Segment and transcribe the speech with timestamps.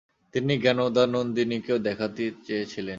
[0.33, 2.89] তিনি জ্ঞানদানন্দিনীকেও দেখাতে চেয়েছিলেন।